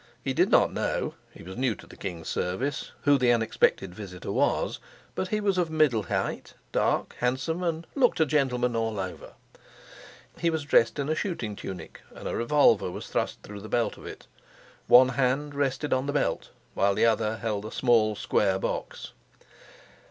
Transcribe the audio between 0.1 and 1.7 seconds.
He did not know (he was